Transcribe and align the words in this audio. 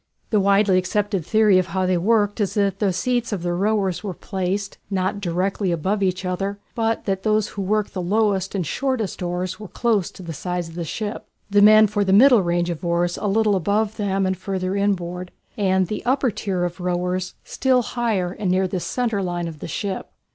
The 0.31 0.39
widely 0.39 0.79
accepted 0.79 1.23
theory 1.23 1.59
of 1.59 1.67
how 1.67 1.85
they 1.85 1.95
were 1.99 2.17
worked 2.21 2.41
is 2.41 2.55
that 2.55 2.79
the 2.79 2.91
seats 2.91 3.31
of 3.31 3.43
the 3.43 3.53
rowers 3.53 4.03
were 4.03 4.15
placed, 4.15 4.79
not 4.89 5.21
directly 5.21 5.71
above 5.71 6.01
each 6.01 6.25
other, 6.25 6.57
but 6.73 7.05
that 7.05 7.21
those 7.21 7.49
who 7.49 7.61
worked 7.61 7.93
the 7.93 8.01
lowest 8.01 8.55
and 8.55 8.65
shortest 8.65 9.21
oars 9.21 9.59
were 9.59 9.67
close 9.67 10.09
to 10.09 10.23
the 10.23 10.33
side 10.33 10.63
of 10.67 10.73
the 10.73 10.85
ship, 10.85 11.27
the 11.51 11.61
men 11.61 11.85
for 11.85 12.03
the 12.03 12.13
middle 12.13 12.41
range 12.41 12.71
of 12.71 12.83
oars 12.83 13.15
a 13.19 13.27
little 13.27 13.55
above 13.55 13.97
them 13.97 14.25
and 14.25 14.37
further 14.37 14.75
inboard, 14.75 15.29
and 15.55 15.85
the 15.85 16.03
upper 16.03 16.31
tier 16.31 16.63
of 16.63 16.79
rowers 16.81 17.35
still 17.43 17.83
higher 17.83 18.31
and 18.31 18.49
near 18.49 18.67
the 18.67 18.79
centre 18.79 19.21
line 19.21 19.47
of 19.47 19.59
the 19.59 19.67
ship. 19.67 20.07